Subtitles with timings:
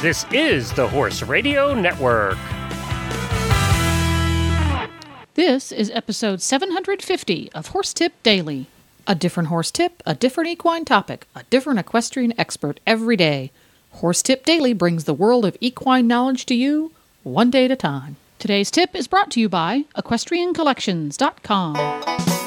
[0.00, 2.38] This is the Horse Radio Network.
[5.34, 8.68] This is episode 750 of Horse Tip Daily.
[9.08, 13.50] A different horse tip, a different equine topic, a different equestrian expert every day.
[13.90, 16.92] Horse Tip Daily brings the world of equine knowledge to you
[17.24, 18.14] one day at a time.
[18.38, 22.37] Today's tip is brought to you by EquestrianCollections.com.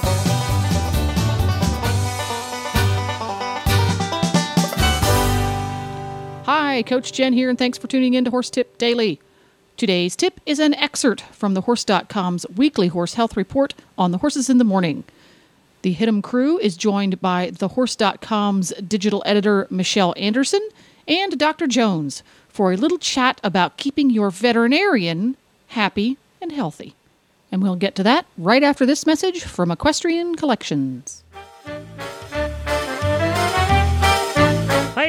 [6.71, 9.19] Hi, Coach Jen here, and thanks for tuning in to Horse Tip Daily.
[9.75, 14.49] Today's tip is an excerpt from the Horse.com's weekly horse health report on the horses
[14.49, 15.03] in the morning.
[15.81, 20.65] The HITM crew is joined by the Horse.com's digital editor, Michelle Anderson,
[21.09, 21.67] and Dr.
[21.67, 25.35] Jones for a little chat about keeping your veterinarian
[25.67, 26.95] happy and healthy.
[27.51, 31.21] And we'll get to that right after this message from Equestrian Collections.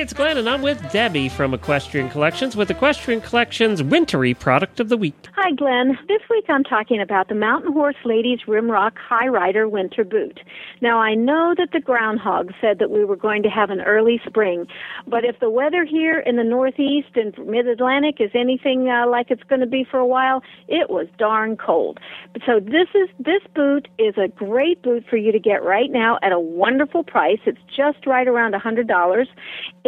[0.03, 4.89] It's Glenn, and I'm with Debbie from Equestrian Collections with Equestrian Collections' Wintry Product of
[4.89, 5.15] the Week.
[5.37, 5.97] Hi, Glenn.
[6.09, 10.41] This week I'm talking about the Mountain Horse Ladies Rimrock High Rider Winter Boot.
[10.81, 14.21] Now, I know that the groundhog said that we were going to have an early
[14.27, 14.67] spring,
[15.07, 19.31] but if the weather here in the Northeast and Mid Atlantic is anything uh, like
[19.31, 22.01] it's going to be for a while, it was darn cold.
[22.45, 26.19] So this is this boot is a great boot for you to get right now
[26.23, 27.39] at a wonderful price.
[27.47, 29.29] It's just right around a hundred dollars.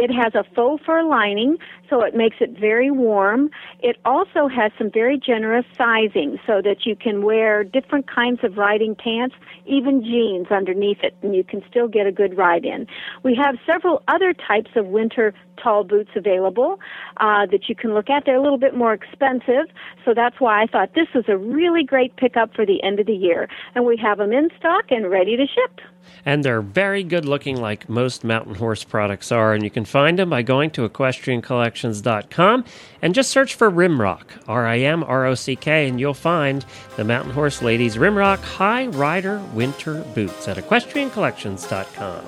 [0.05, 1.57] It has a faux fur lining,
[1.89, 3.49] so it makes it very warm.
[3.81, 8.59] It also has some very generous sizing so that you can wear different kinds of
[8.59, 12.87] riding pants, even jeans underneath it, and you can still get a good ride in.
[13.23, 16.79] We have several other types of winter tall boots available
[17.17, 18.25] uh, that you can look at.
[18.27, 19.73] They're a little bit more expensive,
[20.05, 23.07] so that's why I thought this was a really great pickup for the end of
[23.07, 23.49] the year.
[23.75, 25.81] And we have them in stock and ready to ship.
[26.27, 29.53] And they're very good looking, like most mountain horse products are.
[29.53, 32.65] And you can find them by going to equestriancollections.com
[33.03, 36.65] and just search for Rimrock, R I M R O C K, and you'll find
[36.97, 42.25] the Mountain Horse Ladies Rimrock High Rider Winter Boots at equestriancollections.com.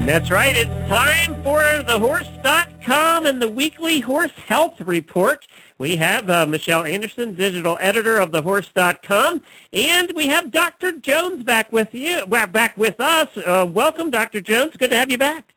[0.00, 1.98] And that's right, it's time for the
[2.90, 5.46] horse.com and the weekly horse health report.
[5.78, 9.42] We have uh, Michelle Anderson, digital editor of the horse.com,
[9.72, 10.92] and we have Dr.
[10.92, 13.28] Jones back with you, back with us.
[13.36, 14.40] Uh, welcome, Dr.
[14.40, 14.76] Jones.
[14.76, 15.54] Good to have you back.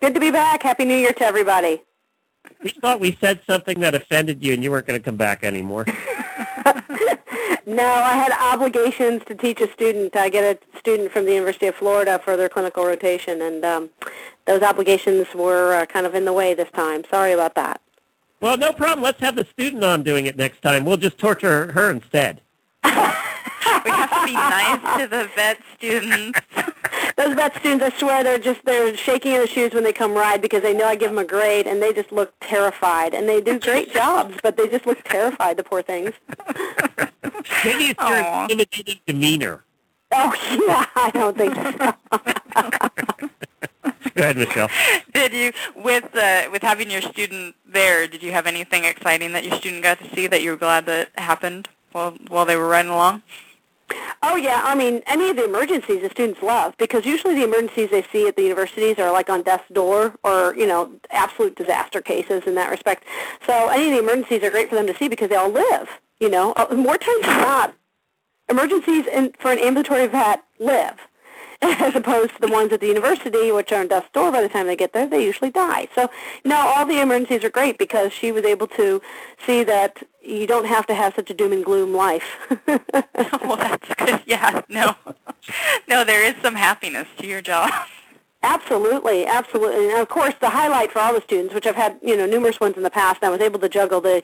[0.00, 0.62] Good to be back.
[0.62, 1.82] Happy New Year to everybody.
[2.62, 5.44] We thought we said something that offended you and you weren't going to come back
[5.44, 5.84] anymore.
[7.70, 10.16] No, I had obligations to teach a student.
[10.16, 13.90] I get a student from the University of Florida for their clinical rotation, and um,
[14.50, 17.04] those obligations were uh, kind of in the way this time.
[17.08, 17.80] Sorry about that.
[18.40, 19.04] Well, no problem.
[19.04, 20.84] Let's have the student on doing it next time.
[20.84, 22.40] We'll just torture her instead.
[22.84, 26.40] we have to be nice to the vet students.
[27.16, 30.14] Those vet students, I swear, they're just they're shaking in their shoes when they come
[30.14, 33.14] ride because they know I give them a grade, and they just look terrified.
[33.14, 35.58] And they do great jobs, but they just look terrified.
[35.58, 36.12] The poor things.
[37.64, 38.42] Maybe it's your Aw.
[38.44, 39.62] intimidating demeanor.
[40.12, 40.34] Oh
[40.66, 43.30] yeah, I don't think so.
[44.16, 44.70] Go ahead, Michelle.
[45.12, 49.44] Did you, with uh, with having your student there, did you have anything exciting that
[49.44, 52.68] your student got to see that you were glad that happened while while they were
[52.68, 53.22] riding along?
[54.22, 57.90] Oh yeah, I mean any of the emergencies the students love because usually the emergencies
[57.90, 62.00] they see at the universities are like on death's door or you know absolute disaster
[62.00, 63.04] cases in that respect.
[63.46, 65.88] So any of the emergencies are great for them to see because they all live.
[66.20, 67.74] You know, Uh, more times than not,
[68.48, 70.98] emergencies in, for an ambulatory vet live.
[71.62, 74.48] As opposed to the ones at the university, which are on death's door by the
[74.48, 75.88] time they get there, they usually die.
[75.94, 76.08] So,
[76.42, 79.02] no, all the emergencies are great because she was able to
[79.46, 82.24] see that you don't have to have such a doom and gloom life.
[82.66, 84.22] well, that's good.
[84.24, 84.94] Yeah, no,
[85.88, 87.70] no, there is some happiness to your job.
[88.42, 92.16] Absolutely, absolutely, and of course the highlight for all the students, which I've had you
[92.16, 94.22] know numerous ones in the past, and I was able to juggle the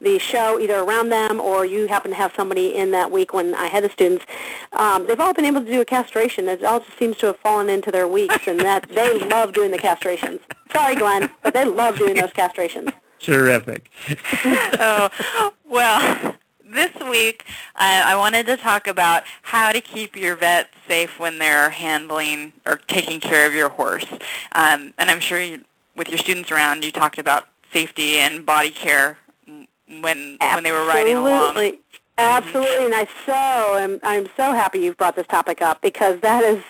[0.00, 3.54] the show either around them or you happen to have somebody in that week when
[3.54, 4.24] I had the students.
[4.72, 6.48] Um, they've all been able to do a castration.
[6.48, 9.70] It all just seems to have fallen into their weeks, and that they love doing
[9.70, 10.40] the castrations.
[10.72, 12.90] Sorry, Glenn, but they love doing those castrations.
[13.20, 13.90] Terrific.
[14.44, 16.34] oh, well,
[16.68, 17.44] this week
[17.76, 22.52] uh, I wanted to talk about how to keep your vet safe when they're handling
[22.66, 24.06] or taking care of your horse.
[24.52, 25.64] Um, and I'm sure you,
[25.96, 30.86] with your students around, you talked about safety and body care when when they were
[30.86, 31.56] riding along.
[31.56, 31.80] Absolutely.
[32.18, 36.42] Absolutely, and I so am I'm so happy you've brought this topic up because that
[36.42, 36.62] is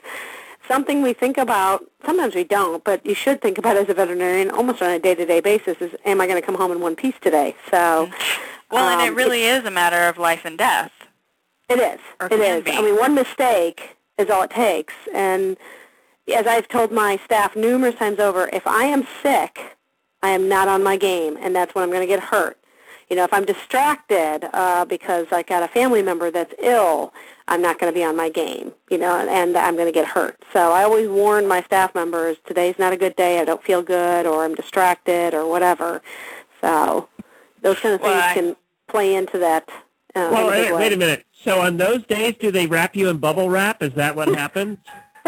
[0.69, 1.85] something we think about.
[2.05, 5.41] Sometimes we don't, but you should think about as a veterinarian almost on a day-to-day
[5.41, 5.79] basis.
[5.81, 7.57] Is am I going to come home in one piece today?
[7.71, 8.11] So,
[8.71, 10.93] Well, and it um, really is a matter of life and death.
[11.69, 12.01] It is.
[12.21, 12.73] Or It be.
[12.73, 14.95] I mean, one mistake is all it takes.
[15.15, 15.57] And
[16.35, 19.77] as I've told my staff numerous times over, if I am sick,
[20.23, 22.59] I am not on my game, and that's when I'm going to get hurt.
[23.09, 27.15] You know, if I'm distracted uh, because I got a family member that's ill,
[27.47, 28.73] I'm not going to be on my game.
[28.91, 30.37] You know, and, and I'm going to get hurt.
[30.53, 33.41] So I always warn my staff members: today's not a good day.
[33.41, 36.03] I don't feel good, or I'm distracted, or whatever.
[36.61, 37.09] So
[37.63, 38.57] those kind of things I- can
[38.89, 39.69] play into that.
[40.15, 41.25] Uh, Well, in a big wait, wait a minute.
[41.45, 43.83] So on those days, do they wrap you in bubble wrap?
[43.83, 44.79] Is that what happens?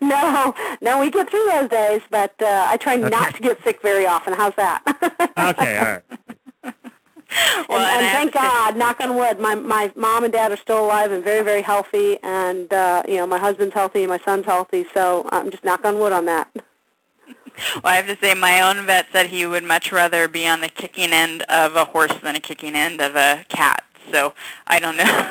[0.00, 3.82] no, no, we get through those days, but uh, I try not to get sick
[3.82, 4.32] very often.
[4.32, 4.82] How's that?
[5.38, 6.02] Okay, all right.
[7.66, 10.84] Well, and, and thank God, knock on wood, my my mom and dad are still
[10.84, 14.84] alive and very very healthy, and uh, you know my husband's healthy, my son's healthy,
[14.92, 16.48] so I'm just knock on wood on that.
[17.82, 20.60] Well, I have to say, my own vet said he would much rather be on
[20.60, 23.84] the kicking end of a horse than a kicking end of a cat.
[24.10, 24.34] So
[24.66, 25.30] I don't know.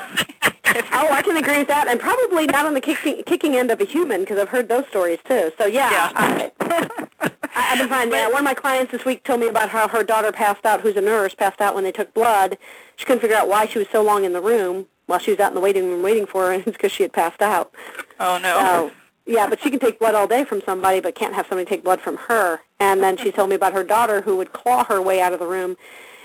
[0.93, 3.81] Oh, I can agree with that, and probably not on the kicking kicking end of
[3.81, 5.51] a human because I've heard those stories too.
[5.57, 6.49] So yeah, Yeah.
[6.61, 8.09] I, I've been fine.
[8.09, 10.79] Yeah, one of my clients this week told me about how her daughter passed out,
[10.79, 12.57] who's a nurse, passed out when they took blood.
[12.95, 15.41] She couldn't figure out why she was so long in the room while she was
[15.41, 17.73] out in the waiting room waiting for her, and it's because she had passed out.
[18.21, 18.57] oh no.
[18.59, 18.91] So
[19.31, 21.83] yeah, but she can take blood all day from somebody, but can't have somebody take
[21.83, 22.61] blood from her.
[22.79, 25.39] And then she told me about her daughter who would claw her way out of
[25.39, 25.77] the room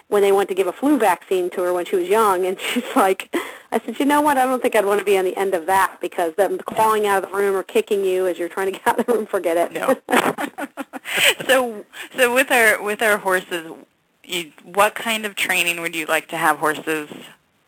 [0.08, 2.46] when they went to give a flu vaccine to her when she was young.
[2.46, 3.34] And she's like,
[3.72, 4.38] I said, you know what?
[4.38, 7.06] I don't think I'd want to be on the end of that because them clawing
[7.06, 9.12] out of the room or kicking you as you're trying to get out of the
[9.12, 9.72] room, forget it.
[9.72, 9.96] No.
[11.46, 11.84] so,
[12.16, 13.72] so with our with our horses,
[14.24, 17.08] you, what kind of training would you like to have horses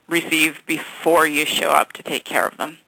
[0.09, 2.79] receive before you show up to take care of them?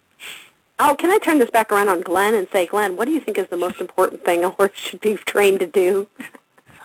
[0.81, 3.21] Oh, can I turn this back around on Glenn and say, Glenn, what do you
[3.21, 6.09] think is the most important thing a horse should be trained to do?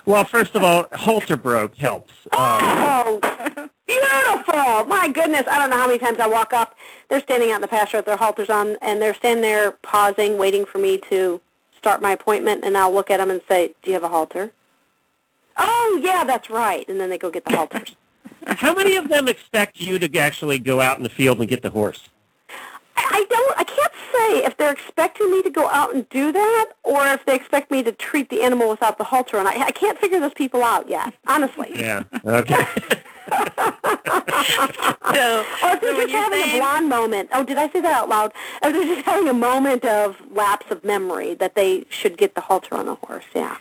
[0.05, 2.13] Well, first of all, halter broke helps.
[2.31, 3.19] Um, Oh,
[3.87, 4.85] beautiful!
[4.85, 6.75] My goodness, I don't know how many times I walk up.
[7.09, 10.37] They're standing out in the pasture with their halters on, and they're standing there pausing,
[10.37, 11.41] waiting for me to
[11.75, 14.51] start my appointment, and I'll look at them and say, "Do you have a halter?"
[15.57, 16.87] Oh, yeah, that's right.
[16.89, 17.95] And then they go get the halters.
[18.47, 21.61] how many of them expect you to actually go out in the field and get
[21.61, 22.09] the horse?
[22.97, 23.59] I don't.
[23.59, 27.25] I can't say if they're expecting me to go out and do that, or if
[27.25, 29.47] they expect me to treat the animal without the halter on.
[29.47, 31.71] I, I can't figure those people out yet, honestly.
[31.75, 32.03] Yeah.
[32.25, 32.65] Okay.
[35.13, 37.29] So, Or if they're so just having saying, a blonde moment.
[37.33, 38.33] Oh, did I say that out loud?
[38.61, 42.41] Or they're just having a moment of lapse of memory that they should get the
[42.41, 43.23] halter on the horse.
[43.33, 43.57] Yeah.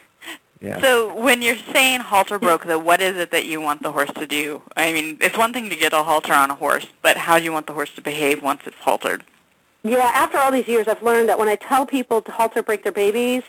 [0.60, 0.80] Yeah.
[0.80, 4.10] so when you're saying halter broke, though, what is it that you want the horse
[4.14, 4.62] to do?
[4.76, 7.44] I mean, it's one thing to get a halter on a horse, but how do
[7.44, 9.24] you want the horse to behave once it's haltered?
[9.82, 12.82] Yeah, after all these years, I've learned that when I tell people to halter break
[12.82, 13.42] their babies,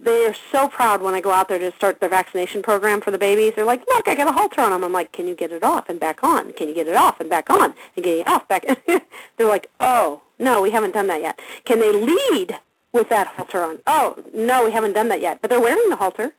[0.00, 3.18] they're so proud when I go out there to start their vaccination program for the
[3.18, 3.54] babies.
[3.56, 4.84] They're like, look, I got a halter on them.
[4.84, 6.52] I'm like, can you get it off and back on?
[6.52, 7.74] Can you get it off and back on?
[7.96, 8.64] And get it off, back.
[8.86, 11.40] they're like, oh, no, we haven't done that yet.
[11.64, 12.58] Can they lead
[12.92, 13.78] with that halter on?
[13.86, 15.40] Oh, no, we haven't done that yet.
[15.40, 16.34] But they're wearing the halter.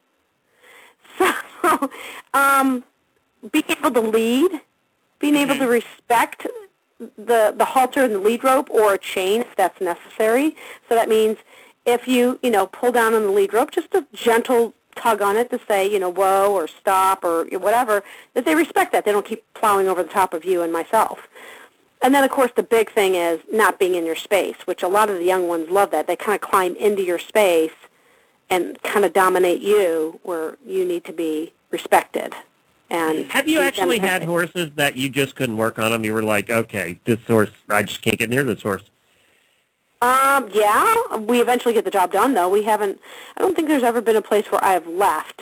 [1.64, 1.90] So,
[2.34, 2.84] um,
[3.54, 4.60] being able to lead,
[5.20, 6.46] being able to respect
[7.00, 10.56] the the halter and the lead rope or a chain if that's necessary.
[10.90, 11.38] So that means
[11.86, 15.38] if you you know pull down on the lead rope, just a gentle tug on
[15.38, 18.04] it to say you know whoa or stop or whatever.
[18.34, 19.06] That they respect that.
[19.06, 21.28] They don't keep plowing over the top of you and myself.
[22.04, 24.90] And then, of course, the big thing is not being in your space, which a
[24.90, 26.06] lot of the young ones love that.
[26.06, 27.72] They kind of climb into your space
[28.50, 32.36] and kind of dominate you where you need to be respected.
[32.90, 36.04] And Have you actually had horses that you just couldn't work on them?
[36.04, 38.84] You were like, okay, this horse, I just can't get near this horse.
[40.02, 42.50] Um, yeah, we eventually get the job done, though.
[42.50, 43.00] We haven't.
[43.38, 45.42] I don't think there's ever been a place where I have left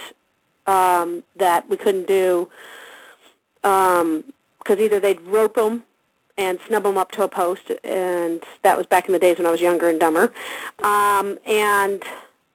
[0.67, 2.47] um, that we couldn't do
[3.63, 5.83] because either they'd rope them
[6.37, 9.47] and snub them up to a post, and that was back in the days when
[9.47, 10.33] I was younger and dumber.
[10.83, 12.03] Um, and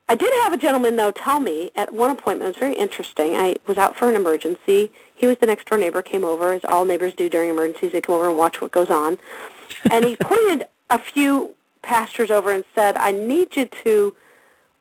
[0.09, 3.35] I did have a gentleman, though, tell me at one appointment, it was very interesting.
[3.37, 4.92] I was out for an emergency.
[5.14, 7.92] He was the next door neighbor, came over, as all neighbors do during emergencies.
[7.92, 9.18] They come over and watch what goes on.
[9.90, 14.16] And he pointed a few pastures over and said, I need you to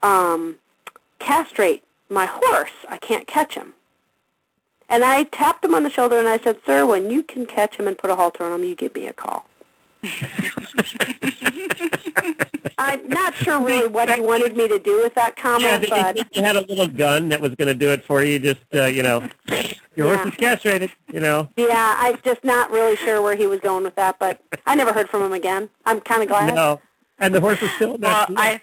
[0.04, 0.56] um,
[1.20, 2.72] castrate my horse.
[2.88, 3.74] I can't catch him.
[4.90, 7.76] And I tapped him on the shoulder and I said, sir, when you can catch
[7.78, 9.46] him and put a halter on him, you give me a call.
[12.78, 15.96] I'm not sure really what he wanted me to do with that comment, did you
[15.96, 18.38] but you had a little gun that was going to do it for you?
[18.38, 19.28] Just, uh, you know,
[19.96, 20.18] your Yeah.
[20.18, 21.50] horse is castrated, you know.
[21.58, 24.94] yeah, I'm just not really sure where he was going with that, but I never
[24.94, 25.70] heard from him again.
[25.86, 26.54] I'm kind of glad.
[26.54, 26.82] No.
[27.18, 28.32] And the horse is still Well, not.
[28.36, 28.62] I,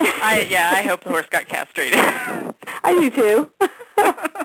[0.00, 1.98] I yeah, I hope the horse got castrated.
[2.84, 3.50] I do too.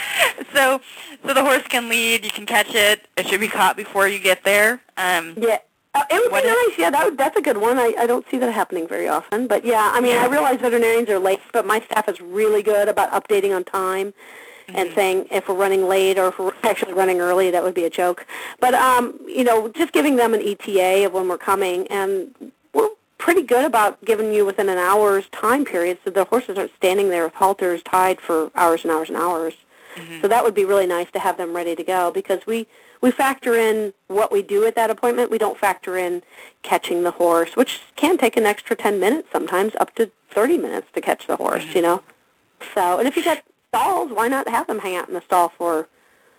[0.54, 0.80] so,
[1.24, 2.24] so the horse can lead.
[2.24, 3.06] You can catch it.
[3.16, 4.80] It should be caught before you get there.
[4.96, 5.58] Um, Yeah.
[5.94, 6.78] Uh, it would What be nice.
[6.78, 7.78] Yeah, that would, that's a good one.
[7.78, 9.46] I, I don't see that happening very often.
[9.46, 12.88] But yeah, I mean, I realize veterinarians are late, but my staff is really good
[12.88, 14.12] about updating on time
[14.74, 17.84] and saying if we're running late or if we're actually running early, that would be
[17.84, 18.26] a joke.
[18.60, 22.34] But, um, you know, just giving them an ETA of when we're coming, and
[22.74, 26.74] we're pretty good about giving you within an hour's time period so the horses aren't
[26.76, 29.54] standing there with halters tied for hours and hours and hours.
[30.22, 32.66] So that would be really nice to have them ready to go because we,
[33.00, 35.30] we factor in what we do at that appointment.
[35.30, 36.22] We don't factor in
[36.62, 40.88] catching the horse, which can take an extra 10 minutes sometimes, up to 30 minutes
[40.94, 42.02] to catch the horse, you know.
[42.74, 45.50] So, and if you got stalls, why not have them hang out in the stall
[45.50, 45.88] for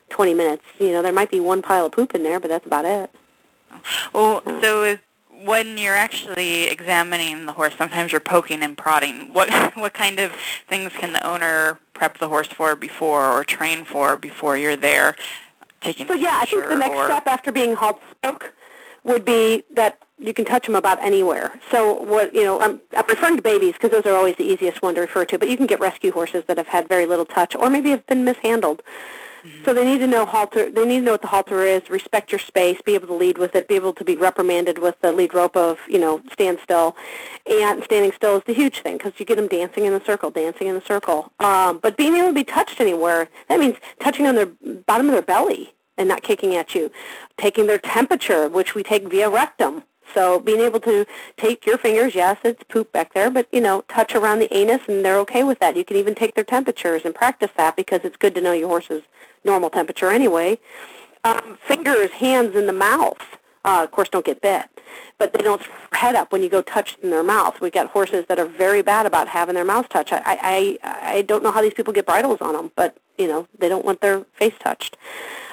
[0.10, 0.63] 20 minutes?
[0.80, 3.12] You know, there might be one pile of poop in there, but that's about it.
[4.13, 4.98] well, so
[5.44, 9.34] when you're actually examining the horse, sometimes you're poking and prodding.
[9.34, 10.32] What what kind of
[10.68, 15.15] things can the owner prep the horse for before or train for before you're there
[15.82, 18.53] taking So yeah, I think the next or, step after being halter broke
[19.03, 21.51] would be that you can touch them about anywhere.
[21.72, 24.82] So what you know, I'm, I'm referring to babies because those are always the easiest
[24.82, 25.38] one to refer to.
[25.38, 28.06] But you can get rescue horses that have had very little touch, or maybe have
[28.08, 28.82] been mishandled.
[29.65, 30.69] So they need to know halter.
[30.69, 31.89] They need to know what the halter is.
[31.89, 32.81] Respect your space.
[32.81, 33.67] Be able to lead with it.
[33.67, 36.96] Be able to be reprimanded with the lead rope of you know stand still,
[37.50, 40.31] and standing still is the huge thing because you get them dancing in a circle,
[40.31, 41.31] dancing in a circle.
[41.39, 44.48] Um, but being able to be touched anywhere that means touching on their
[44.86, 46.91] bottom of their belly and not kicking at you,
[47.38, 49.84] taking their temperature, which we take via rectum.
[50.13, 51.05] So being able to
[51.38, 54.81] take your fingers, yes, it's poop back there, but you know, touch around the anus,
[54.88, 55.75] and they're okay with that.
[55.75, 58.69] You can even take their temperatures and practice that because it's good to know your
[58.69, 59.03] horse's
[59.43, 60.60] normal temperature anyway.
[61.24, 63.17] Um, fingers, hands in the mouth.
[63.65, 64.63] Uh, of course, don't get bit,
[65.17, 67.60] but they don't head up when you go touch in their mouth.
[67.60, 70.13] We've got horses that are very bad about having their mouth touched.
[70.13, 73.48] I, I, I don't know how these people get bridles on them, but you know,
[73.58, 74.96] they don't want their face touched.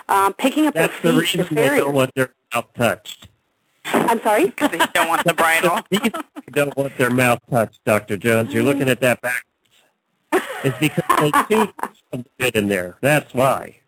[0.09, 3.29] Um, picking up That's their the feet, reason the they don't want their mouth touched.
[3.87, 4.47] I'm sorry.
[4.57, 5.81] they don't want the bridle.
[5.91, 6.13] These
[6.53, 8.17] don't want their mouth touched, Dr.
[8.17, 8.53] Jones.
[8.55, 9.45] You're looking at that backwards.
[10.65, 11.73] It's because they too
[12.13, 12.97] some bit in there.
[13.01, 13.81] That's why.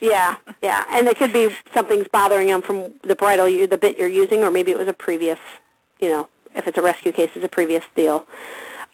[0.00, 3.98] Yeah, yeah, and it could be something's bothering them from the bridle, you, the bit
[3.98, 5.38] you're using, or maybe it was a previous,
[6.00, 8.26] you know, if it's a rescue case, it's a previous deal.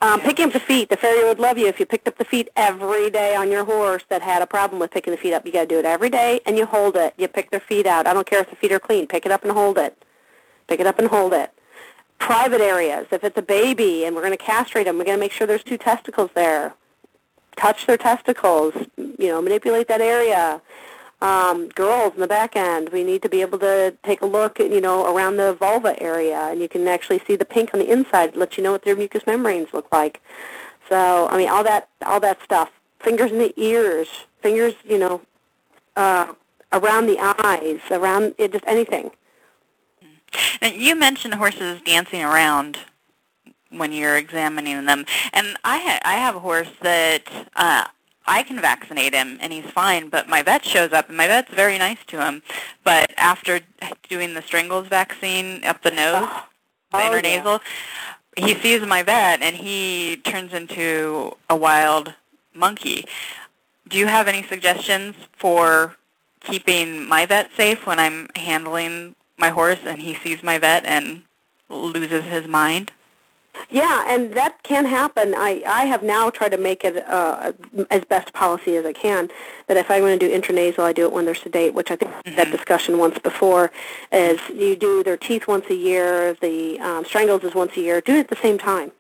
[0.03, 0.89] Um, picking up the feet.
[0.89, 3.65] The farrier would love you if you picked up the feet every day on your
[3.65, 5.45] horse that had a problem with picking the feet up.
[5.45, 7.13] You got to do it every day, and you hold it.
[7.19, 8.07] You pick their feet out.
[8.07, 9.07] I don't care if the feet are clean.
[9.07, 10.03] Pick it up and hold it.
[10.69, 11.53] Pick it up and hold it.
[12.19, 13.09] Private areas.
[13.11, 15.47] If it's a baby and we're going to castrate them, we're going to make sure
[15.47, 16.75] there's two testicles there.
[17.61, 18.75] Touch their testicles.
[18.97, 20.61] You know, manipulate that area
[21.23, 24.59] um, girls in the back end, we need to be able to take a look,
[24.59, 27.81] at, you know, around the vulva area, and you can actually see the pink on
[27.81, 30.21] the inside, let you know what their mucous membranes look like.
[30.89, 32.71] So, I mean, all that, all that stuff.
[33.01, 34.09] Fingers in the ears,
[34.43, 35.21] fingers, you know,
[35.97, 36.33] uh,
[36.73, 39.11] around the eyes, around it, just anything.
[40.63, 42.79] Now, you mentioned horses dancing around
[43.71, 47.23] when you're examining them, and I ha- I have a horse that
[47.57, 47.85] uh,
[48.27, 51.53] I can vaccinate him and he's fine, but my vet shows up and my vet's
[51.55, 52.43] very nice to him,
[52.85, 53.61] but after
[54.09, 56.29] doing the strangles vaccine up the nose,
[56.93, 57.21] the Oh, yeah.
[57.43, 57.61] intranasal,
[58.37, 62.15] he sees my vet and he turns into a wild
[62.55, 63.05] monkey.
[63.89, 65.97] Do you have any suggestions for
[66.41, 71.23] keeping my vet safe when I'm handling my horse and he sees my vet and
[71.69, 72.93] loses his mind?
[73.69, 75.35] Yeah, and that can happen.
[75.37, 77.53] I, I have now tried to make it uh,
[77.91, 79.31] as best policy as I can.
[79.69, 81.97] That if I'm going to do intranasal, I do it when they're sedate, which I
[81.97, 83.71] think had that discussion once before.
[84.13, 88.01] Is you do their teeth once a year, the um, strangles is once a year.
[88.01, 88.93] Do it at the same time.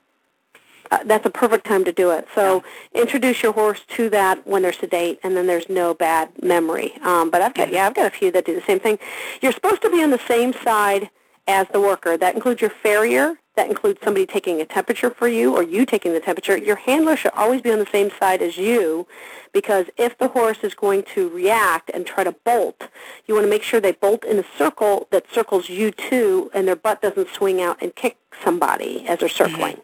[0.90, 2.26] Uh, that's a perfect time to do it.
[2.34, 6.94] So introduce your horse to that when they're sedate, and then there's no bad memory.
[7.02, 8.98] Um, but I've got yeah, I've got a few that do the same thing.
[9.40, 11.10] You're supposed to be on the same side
[11.46, 12.16] as the worker.
[12.16, 13.36] That includes your farrier.
[13.60, 16.56] That includes somebody taking a temperature for you or you taking the temperature.
[16.56, 19.06] Your handler should always be on the same side as you
[19.52, 22.88] because if the horse is going to react and try to bolt,
[23.26, 26.66] you want to make sure they bolt in a circle that circles you too and
[26.66, 29.52] their butt doesn't swing out and kick somebody as they're mm-hmm.
[29.52, 29.80] circling.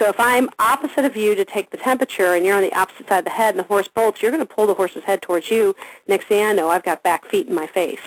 [0.00, 3.08] So if I'm opposite of you to take the temperature and you're on the opposite
[3.08, 5.22] side of the head and the horse bolts, you're going to pull the horse's head
[5.22, 5.76] towards you.
[6.08, 8.00] Next thing I know, I've got back feet in my face.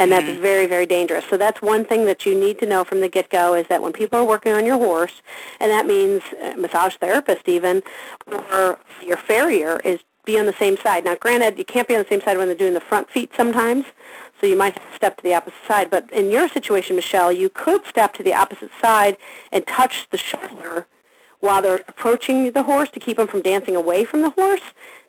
[0.00, 1.24] And that's very, very dangerous.
[1.28, 3.92] So that's one thing that you need to know from the get-go is that when
[3.92, 5.20] people are working on your horse,
[5.60, 7.82] and that means uh, massage therapist even,
[8.26, 11.04] or your farrier, is be on the same side.
[11.04, 13.30] Now, granted, you can't be on the same side when they're doing the front feet
[13.36, 13.86] sometimes,
[14.40, 15.90] so you might have to step to the opposite side.
[15.90, 19.16] But in your situation, Michelle, you could step to the opposite side
[19.52, 20.86] and touch the shoulder
[21.40, 24.62] while they're approaching the horse to keep them from dancing away from the horse.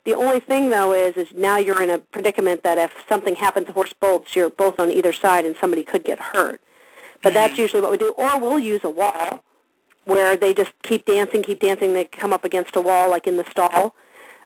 [0.04, 3.68] The only thing though is, is now you're in a predicament that if something happens,
[3.68, 6.62] the horse bolts, you're both on either side and somebody could get hurt.
[7.22, 8.14] But that's usually what we do.
[8.18, 9.44] Or we'll use a wall
[10.06, 11.94] where they just keep dancing, keep dancing.
[11.94, 13.96] They come up against a wall like in the stall.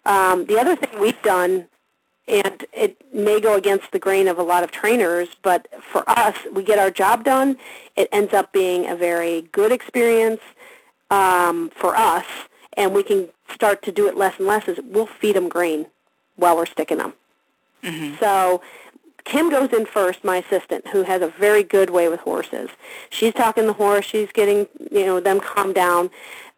[0.05, 1.67] Um, the other thing we've done,
[2.27, 6.35] and it may go against the grain of a lot of trainers, but for us,
[6.53, 7.57] we get our job done.
[7.95, 10.41] It ends up being a very good experience
[11.09, 12.25] um, for us,
[12.77, 14.67] and we can start to do it less and less.
[14.67, 15.87] Is we'll feed them grain
[16.35, 17.13] while we're sticking them.
[17.83, 18.15] Mm-hmm.
[18.19, 18.61] So
[19.25, 22.69] Kim goes in first, my assistant, who has a very good way with horses.
[23.09, 24.05] She's talking the horse.
[24.05, 26.09] She's getting you know them calmed down.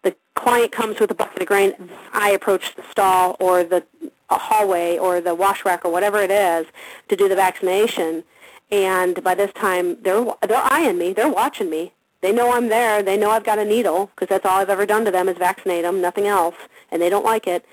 [0.04, 1.74] The client comes with a bucket of grain.
[2.14, 3.84] I approach the stall or the
[4.30, 6.68] hallway or the wash rack or whatever it is
[7.08, 8.24] to do the vaccination.
[8.70, 11.14] And by this time, they're they're eyeing me.
[11.14, 11.94] They're watching me.
[12.22, 13.04] They know I'm there.
[13.04, 15.38] They know I've got a needle because that's all I've ever done to them is
[15.38, 16.56] vaccinate them, nothing else,
[16.92, 17.64] and they don't like it.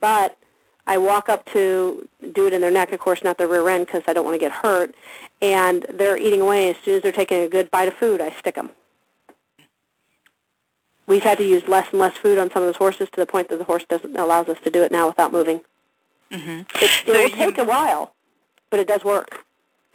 [0.00, 0.36] But
[0.86, 3.86] I walk up to do it in their neck, of course, not their rear end
[3.86, 4.94] because I don't want to get hurt.
[5.40, 6.70] And they're eating away.
[6.70, 8.70] As soon as they're taking a good bite of food, I stick them.
[11.06, 13.26] We've had to use less and less food on some of those horses to the
[13.26, 15.60] point that the horse doesn't allows us to do it now without moving.
[16.30, 18.14] hmm It, So it will you- take a while,
[18.70, 19.44] but it does work.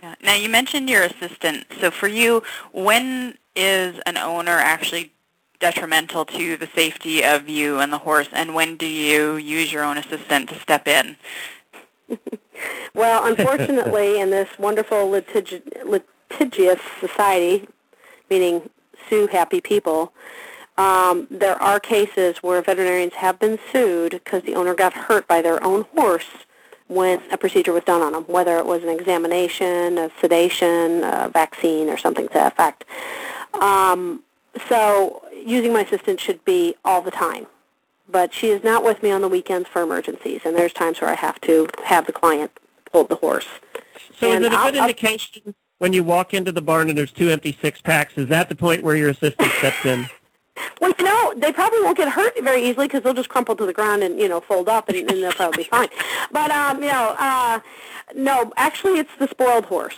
[0.04, 0.14] Yeah.
[0.22, 1.66] Now you mentioned your assistant.
[1.82, 5.12] So for you, when is an owner actually
[5.60, 9.84] detrimental to the safety of you and the horse, and when do you use your
[9.84, 11.18] own assistant to step in?
[12.94, 17.68] Well, unfortunately, in this wonderful litigi- litigious society,
[18.30, 18.70] meaning
[19.08, 20.12] sue happy people,
[20.78, 25.42] um, there are cases where veterinarians have been sued because the owner got hurt by
[25.42, 26.26] their own horse
[26.88, 31.30] when a procedure was done on them, whether it was an examination, a sedation, a
[31.32, 32.86] vaccine, or something to that effect.
[33.62, 34.24] Um,
[34.70, 37.48] so using my assistant should be all the time.
[38.10, 41.10] But she is not with me on the weekends for emergencies, and there's times where
[41.10, 42.52] I have to have the client
[42.94, 43.48] hold the horse.
[44.20, 46.88] So And is it a I'll- good I'll- indication when you walk into the barn
[46.90, 48.14] and there's two empty six packs?
[48.18, 50.10] Is that the point where your assistant steps in?
[50.82, 53.66] Well, you know, they probably won't get hurt very easily because they'll just crumple to
[53.68, 55.88] the ground and you know fold up, and, and they'll probably be fine.
[56.32, 57.60] But um, you know, uh,
[58.16, 59.98] no, actually, it's the spoiled horse.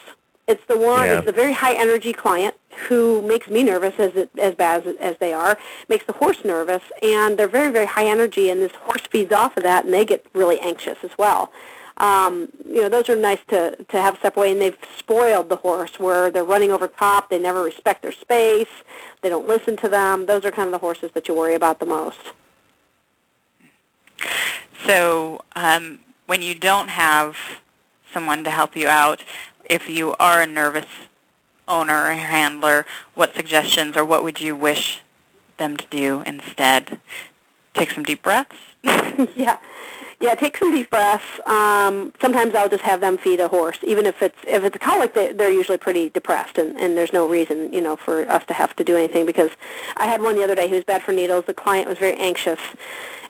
[0.49, 1.05] It's the one.
[1.05, 1.17] Yeah.
[1.19, 2.55] It's the very high energy client
[2.87, 5.57] who makes me nervous as it, as bad as, as they are.
[5.87, 9.57] Makes the horse nervous, and they're very very high energy, and this horse feeds off
[9.57, 11.51] of that, and they get really anxious as well.
[11.97, 15.57] Um, you know, those are nice to, to have step away, and they've spoiled the
[15.57, 17.29] horse where they're running over top.
[17.29, 18.69] They never respect their space.
[19.21, 20.25] They don't listen to them.
[20.25, 22.19] Those are kind of the horses that you worry about the most.
[24.85, 27.35] So um, when you don't have
[28.13, 29.23] someone to help you out,
[29.69, 30.87] if you are a nervous
[31.69, 35.01] owner or handler, what suggestions or what would you wish
[35.57, 36.99] them to do instead?
[37.73, 38.55] Take some deep breaths?
[39.35, 39.57] yeah.
[40.21, 41.23] Yeah, take some deep breaths.
[41.45, 44.79] Um, sometimes I'll just have them feed a horse, even if it's if it's a
[44.79, 45.13] colic.
[45.13, 48.53] They, they're usually pretty depressed, and, and there's no reason, you know, for us to
[48.53, 49.25] have to do anything.
[49.25, 49.51] Because
[49.95, 51.45] I had one the other day who was bad for needles.
[51.45, 52.59] The client was very anxious,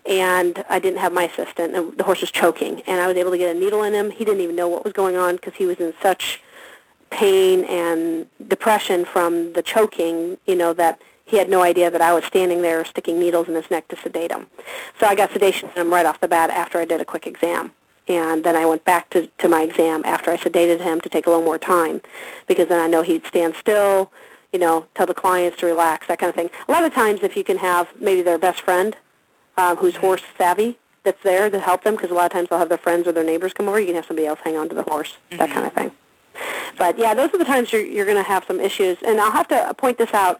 [0.07, 3.29] and I didn't have my assistant, and the horse was choking, and I was able
[3.29, 4.09] to get a needle in him.
[4.09, 6.41] He didn't even know what was going on because he was in such
[7.09, 12.13] pain and depression from the choking, you know, that he had no idea that I
[12.13, 14.47] was standing there sticking needles in his neck to sedate him.
[14.99, 17.27] So I got sedation in him right off the bat after I did a quick
[17.27, 17.71] exam.
[18.07, 21.27] And then I went back to, to my exam after I sedated him to take
[21.27, 22.01] a little more time
[22.47, 24.11] because then I know he'd stand still,
[24.51, 26.49] you know, tell the clients to relax, that kind of thing.
[26.67, 28.97] A lot of times if you can have maybe their best friend
[29.57, 32.59] uh, who's horse savvy that's there to help them because a lot of times they'll
[32.59, 34.67] have their friends or their neighbors come over, you can have somebody else hang on
[34.69, 35.91] to the horse, that kind of thing.
[36.77, 38.97] But yeah, those are the times you're, you're going to have some issues.
[39.05, 40.39] And I'll have to point this out.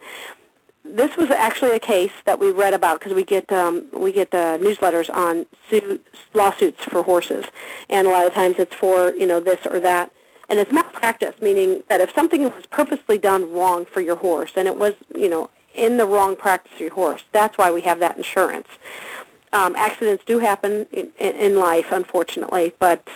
[0.84, 4.32] This was actually a case that we read about because we get um, we get
[4.34, 7.44] uh, newsletters on suit, lawsuits for horses,
[7.90, 10.10] and a lot of times it's for you know this or that,
[10.48, 14.66] and it's malpractice, meaning that if something was purposely done wrong for your horse and
[14.66, 17.98] it was you know in the wrong practice for your horse, that's why we have
[18.00, 18.68] that insurance.
[19.52, 23.06] Um, accidents do happen in, in, in life, unfortunately, but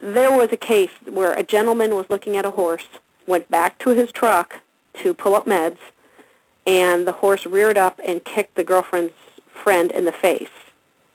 [0.00, 2.86] there was a case where a gentleman was looking at a horse,
[3.26, 4.60] went back to his truck
[5.02, 5.78] to pull up meds,
[6.66, 9.14] and the horse reared up and kicked the girlfriend's
[9.52, 10.48] friend in the face.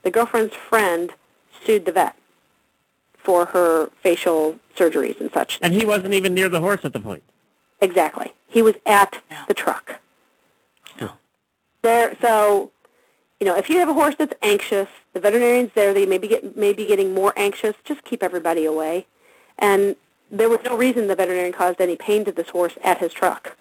[0.02, 1.12] The girlfriend's friend
[1.64, 2.16] sued the vet
[3.18, 5.58] for her facial surgeries and such.
[5.62, 7.22] And he wasn't even near the horse at the point.
[7.80, 8.32] Exactly.
[8.46, 9.44] He was at Yeah.
[9.46, 10.00] the truck.
[11.00, 11.12] Oh.
[11.82, 12.70] There, so,
[13.40, 16.28] you know, if you have a horse that's anxious, the veterinarian's there, they may be,
[16.28, 19.06] get, may be getting more anxious, just keep everybody away.
[19.58, 19.96] And
[20.30, 23.56] there was no reason the veterinarian caused any pain to this horse at his truck.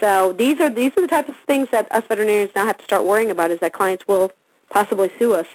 [0.00, 2.84] So these are these are the types of things that us veterinarians now have to
[2.84, 4.32] start worrying about is that clients will
[4.70, 5.46] possibly sue us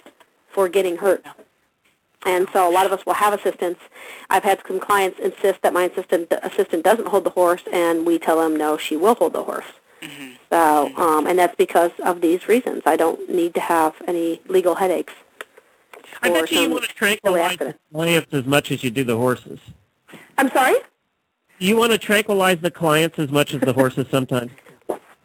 [0.48, 1.24] for getting hurt.
[2.24, 3.80] And so a lot of us will have assistants.
[4.30, 8.18] I've had some clients insist that my assistant assistant doesn't hold the horse, and we
[8.18, 9.66] tell them no, she will hold the horse.
[10.50, 10.96] Mm-hmm.
[10.96, 12.82] So, um, and that's because of these reasons.
[12.86, 15.12] I don't need to have any legal headaches.
[16.22, 19.16] I bet you, you want to tranquilize the clients as much as you do the
[19.16, 19.60] horses.
[20.36, 20.76] I'm sorry?
[21.58, 24.52] You want to tranquilize the clients as much as the horses sometimes?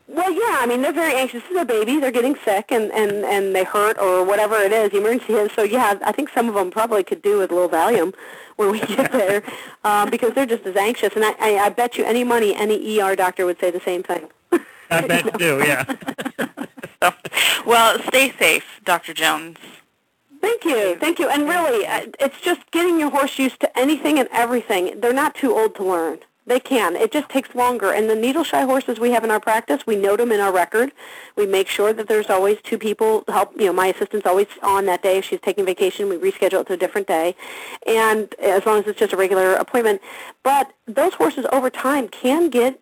[0.07, 0.59] Well, yeah.
[0.61, 1.41] I mean, they're very anxious.
[1.43, 1.99] This is a baby.
[1.99, 4.91] They're getting sick, and and and they hurt or whatever it is.
[4.91, 5.51] The emergency is.
[5.53, 8.13] So yeah, I think some of them probably could do with a little Valium
[8.57, 9.43] when we get there,
[9.83, 11.15] um, because they're just as anxious.
[11.15, 14.03] And I, I, I bet you any money, any ER doctor would say the same
[14.03, 14.27] thing.
[15.03, 15.57] I bet you do.
[15.59, 15.83] Yeah.
[17.01, 17.13] so,
[17.65, 19.13] well, stay safe, Dr.
[19.13, 19.57] Jones.
[20.41, 21.29] Thank you, thank you.
[21.29, 24.99] And really, uh, it's just getting your horse used to anything and everything.
[24.99, 26.19] They're not too old to learn.
[26.45, 26.97] They can.
[26.97, 27.93] It just takes longer.
[27.93, 30.51] And the needle shy horses we have in our practice, we note them in our
[30.51, 30.91] record.
[31.37, 33.53] We make sure that there's always two people help.
[33.57, 35.19] You know, my assistant's always on that day.
[35.19, 37.35] If she's taking vacation, we reschedule it to a different day.
[37.87, 40.01] And as long as it's just a regular appointment.
[40.43, 42.81] But those horses over time can get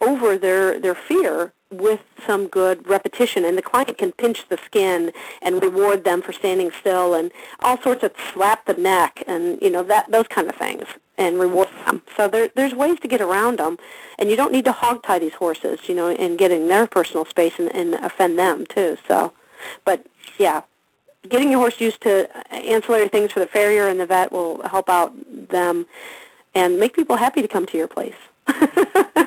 [0.00, 3.44] over their, their fear with some good repetition.
[3.44, 7.80] And the client can pinch the skin and reward them for standing still and all
[7.80, 10.84] sorts of slap the neck and you know that those kind of things
[11.18, 12.02] and reward them.
[12.16, 13.78] So there there's ways to get around them
[14.18, 16.86] and you don't need to hog tie these horses you know and get in their
[16.86, 18.96] personal space and, and offend them too.
[19.08, 19.32] So
[19.84, 20.06] but
[20.38, 20.62] yeah
[21.28, 24.88] getting your horse used to ancillary things for the farrier and the vet will help
[24.88, 25.12] out
[25.48, 25.86] them
[26.54, 28.14] and make people happy to come to your place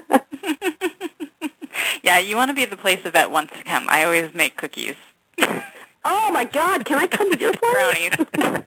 [2.09, 3.85] Yeah, you want to be the place the vet wants to come.
[3.87, 4.95] I always make cookies.
[6.03, 6.83] oh my God!
[6.83, 8.09] Can I come to your place?
[8.41, 8.63] Brownies.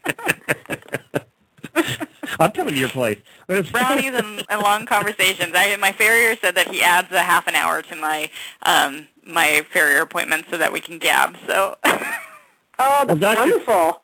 [2.39, 3.19] I'm coming to your place.
[3.49, 5.55] Brownies and, and long conversations.
[5.57, 8.31] I, my farrier said that he adds a half an hour to my
[8.63, 11.37] um, my farrier appointment so that we can gab.
[11.45, 11.77] So.
[11.85, 11.99] oh,
[12.79, 13.41] that's well, Dr.
[13.41, 14.03] wonderful.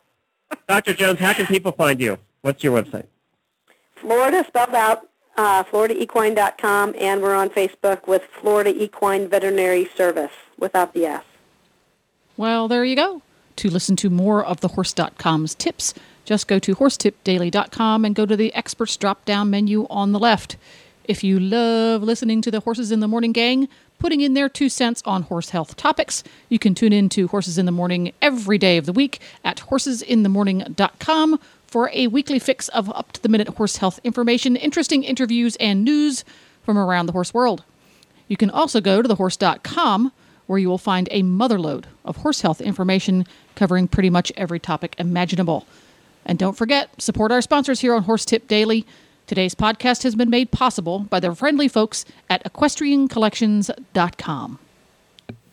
[0.67, 0.95] Dr.
[0.95, 2.19] Jones, how can people find you?
[2.41, 3.07] What's your website?
[3.95, 10.93] Florida spelled out uh, FloridaEquine.com, and we're on Facebook with Florida Equine Veterinary Service without
[10.93, 11.25] the S.
[12.37, 13.23] Well, there you go.
[13.57, 18.37] To listen to more of the Horse.com's tips, just go to horsetipdaily.com and go to
[18.37, 20.57] the experts drop down menu on the left.
[21.05, 24.69] If you love listening to the Horses in the Morning gang, putting in their two
[24.69, 28.59] cents on horse health topics, you can tune in to Horses in the Morning every
[28.59, 33.49] day of the week at horsesinthemorning.com for a weekly fix of up to the minute
[33.49, 36.25] horse health information, interesting interviews, and news
[36.65, 37.63] from around the horse world.
[38.27, 40.13] You can also go to thehorse.com
[40.47, 44.97] where you will find a motherload of horse health information covering pretty much every topic
[44.99, 45.67] imaginable.
[46.25, 48.87] And don't forget, support our sponsors here on Horse Tip Daily.
[49.27, 54.59] Today's podcast has been made possible by the friendly folks at equestriancollections.com.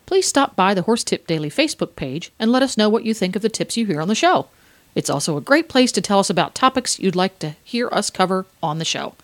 [0.06, 3.12] Please stop by the Horse Tip Daily Facebook page and let us know what you
[3.12, 4.48] think of the tips you hear on the show.
[4.96, 8.08] It's also a great place to tell us about topics you'd like to hear us
[8.08, 9.14] cover on the show.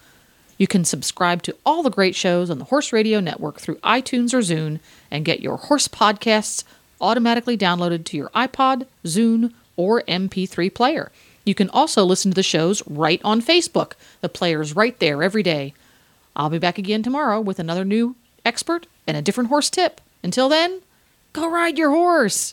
[0.59, 4.35] You can subscribe to all the great shows on the Horse Radio Network through iTunes
[4.35, 4.81] or Zune
[5.11, 6.63] and get your horse podcasts
[7.01, 11.11] automatically downloaded to your iPod, Zune, or MP3 player.
[11.45, 13.95] You can also listen to the shows right on Facebook.
[14.21, 15.73] The player's right there every day.
[16.37, 20.03] I'll be back again tomorrow with another new expert and a different horse tip.
[20.23, 20.83] Until then,
[21.33, 22.53] go ride your horse!